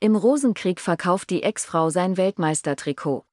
[0.00, 3.24] Im Rosenkrieg verkauft die Ex-Frau sein Weltmeistertrikot.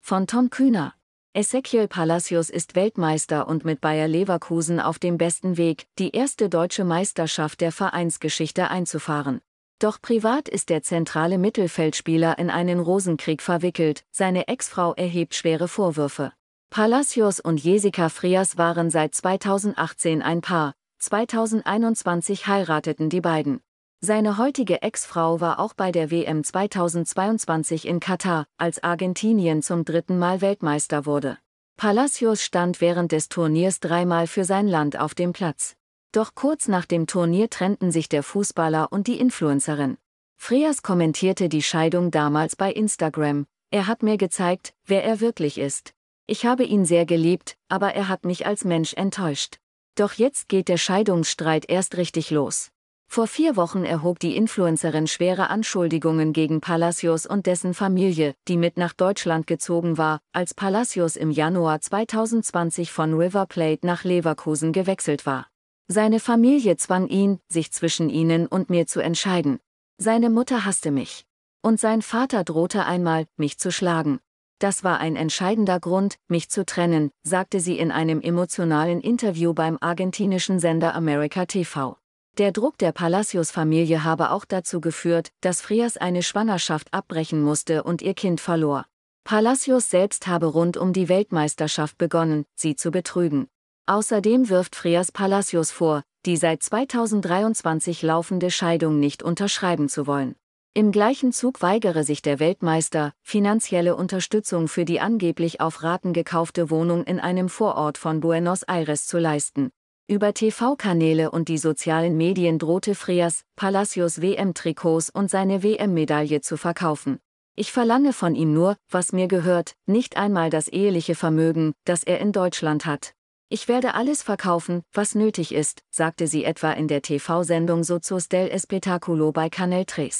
[0.00, 0.94] Von Tom Kühner.
[1.34, 6.84] Ezequiel Palacios ist Weltmeister und mit Bayer Leverkusen auf dem besten Weg, die erste deutsche
[6.84, 9.42] Meisterschaft der Vereinsgeschichte einzufahren.
[9.78, 16.32] Doch privat ist der zentrale Mittelfeldspieler in einen Rosenkrieg verwickelt, seine Ex-Frau erhebt schwere Vorwürfe.
[16.70, 23.60] Palacios und Jessica Frias waren seit 2018 ein Paar, 2021 heirateten die beiden.
[24.00, 30.18] Seine heutige Ex-Frau war auch bei der WM 2022 in Katar, als Argentinien zum dritten
[30.18, 31.38] Mal Weltmeister wurde.
[31.78, 35.76] Palacios stand während des Turniers dreimal für sein Land auf dem Platz.
[36.12, 39.96] Doch kurz nach dem Turnier trennten sich der Fußballer und die Influencerin.
[40.36, 43.46] Freas kommentierte die Scheidung damals bei Instagram.
[43.70, 45.94] Er hat mir gezeigt, wer er wirklich ist.
[46.26, 49.56] Ich habe ihn sehr geliebt, aber er hat mich als Mensch enttäuscht.
[49.94, 52.70] Doch jetzt geht der Scheidungsstreit erst richtig los.
[53.08, 58.76] Vor vier Wochen erhob die Influencerin schwere Anschuldigungen gegen Palacios und dessen Familie, die mit
[58.76, 65.24] nach Deutschland gezogen war, als Palacios im Januar 2020 von River Plate nach Leverkusen gewechselt
[65.24, 65.46] war.
[65.88, 69.60] Seine Familie zwang ihn, sich zwischen ihnen und mir zu entscheiden.
[69.98, 71.24] Seine Mutter hasste mich.
[71.62, 74.20] Und sein Vater drohte einmal, mich zu schlagen.
[74.58, 79.78] Das war ein entscheidender Grund, mich zu trennen, sagte sie in einem emotionalen Interview beim
[79.80, 81.96] argentinischen Sender America TV.
[82.38, 88.02] Der Druck der Palacios-Familie habe auch dazu geführt, dass Frias eine Schwangerschaft abbrechen musste und
[88.02, 88.84] ihr Kind verlor.
[89.24, 93.48] Palacios selbst habe rund um die Weltmeisterschaft begonnen, sie zu betrügen.
[93.86, 100.36] Außerdem wirft Freas Palacios vor, die seit 2023 laufende Scheidung nicht unterschreiben zu wollen.
[100.74, 106.68] Im gleichen Zug weigere sich der Weltmeister, finanzielle Unterstützung für die angeblich auf Raten gekaufte
[106.68, 109.70] Wohnung in einem Vorort von Buenos Aires zu leisten.
[110.08, 117.18] Über TV-Kanäle und die sozialen Medien drohte Freas, Palacios WM-Trikots und seine WM-Medaille zu verkaufen.
[117.56, 122.20] Ich verlange von ihm nur, was mir gehört, nicht einmal das eheliche Vermögen, das er
[122.20, 123.14] in Deutschland hat.
[123.48, 128.48] Ich werde alles verkaufen, was nötig ist, sagte sie etwa in der TV-Sendung Sozos del
[128.48, 130.10] Espectaculo bei Canel 3.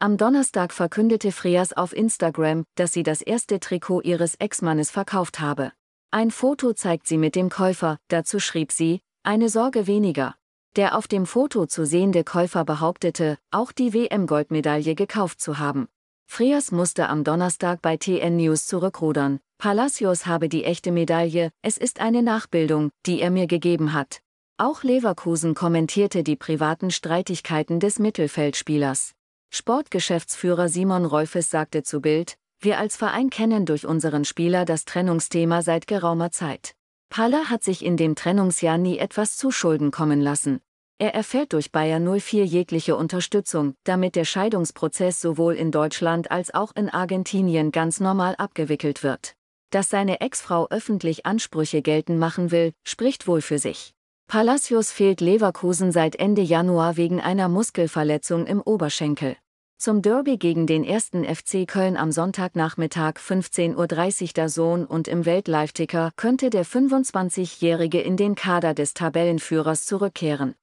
[0.00, 5.72] Am Donnerstag verkündete Freas auf Instagram, dass sie das erste Trikot ihres Ex-Mannes verkauft habe.
[6.10, 10.34] Ein Foto zeigt sie mit dem Käufer, dazu schrieb sie, eine Sorge weniger.
[10.76, 15.88] Der auf dem Foto zu sehende Käufer behauptete, auch die WM-Goldmedaille gekauft zu haben.
[16.26, 19.40] Freas musste am Donnerstag bei TN News zurückrudern.
[19.58, 24.20] Palacios habe die echte Medaille, es ist eine Nachbildung, die er mir gegeben hat.
[24.56, 29.12] Auch Leverkusen kommentierte die privaten Streitigkeiten des Mittelfeldspielers.
[29.50, 35.62] Sportgeschäftsführer Simon Rolfes sagte zu Bild, wir als Verein kennen durch unseren Spieler das Trennungsthema
[35.62, 36.74] seit geraumer Zeit.
[37.10, 40.60] Palla hat sich in dem Trennungsjahr nie etwas zu Schulden kommen lassen.
[40.98, 46.70] Er erfährt durch Bayer 04 jegliche Unterstützung, damit der Scheidungsprozess sowohl in Deutschland als auch
[46.76, 49.34] in Argentinien ganz normal abgewickelt wird.
[49.70, 53.92] Dass seine Ex-Frau öffentlich Ansprüche geltend machen will, spricht wohl für sich.
[54.28, 59.36] Palacios fehlt Leverkusen seit Ende Januar wegen einer Muskelverletzung im Oberschenkel.
[59.82, 65.24] Zum Derby gegen den ersten FC Köln am Sonntagnachmittag 15.30 Uhr der Sohn und im
[65.24, 70.54] Weltlive-Ticker könnte der 25-Jährige in den Kader des Tabellenführers zurückkehren.